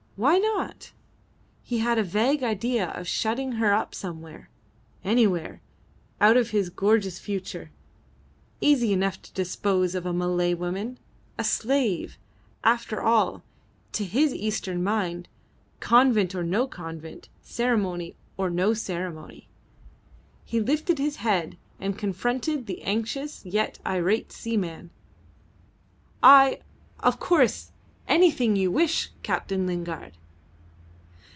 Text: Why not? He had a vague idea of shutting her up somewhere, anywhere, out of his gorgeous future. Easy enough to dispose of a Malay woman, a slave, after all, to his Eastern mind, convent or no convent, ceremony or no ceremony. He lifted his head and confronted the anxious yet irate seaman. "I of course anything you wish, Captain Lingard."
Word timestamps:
Why 0.17 0.37
not? 0.37 0.91
He 1.63 1.79
had 1.79 1.97
a 1.97 2.03
vague 2.03 2.43
idea 2.43 2.89
of 2.89 3.07
shutting 3.07 3.53
her 3.53 3.73
up 3.73 3.95
somewhere, 3.95 4.51
anywhere, 5.03 5.61
out 6.19 6.37
of 6.37 6.51
his 6.51 6.69
gorgeous 6.69 7.17
future. 7.17 7.71
Easy 8.59 8.93
enough 8.93 9.19
to 9.23 9.33
dispose 9.33 9.95
of 9.95 10.05
a 10.05 10.13
Malay 10.13 10.53
woman, 10.53 10.99
a 11.39 11.43
slave, 11.43 12.19
after 12.63 13.01
all, 13.01 13.41
to 13.93 14.05
his 14.05 14.31
Eastern 14.35 14.83
mind, 14.83 15.27
convent 15.79 16.35
or 16.35 16.43
no 16.43 16.67
convent, 16.67 17.27
ceremony 17.41 18.15
or 18.37 18.51
no 18.51 18.75
ceremony. 18.75 19.47
He 20.45 20.59
lifted 20.59 20.99
his 20.99 21.15
head 21.15 21.57
and 21.79 21.97
confronted 21.97 22.67
the 22.67 22.83
anxious 22.83 23.43
yet 23.43 23.79
irate 23.87 24.31
seaman. 24.31 24.91
"I 26.21 26.59
of 26.99 27.19
course 27.19 27.69
anything 28.07 28.57
you 28.57 28.69
wish, 28.69 29.09
Captain 29.23 29.65
Lingard." 29.65 30.17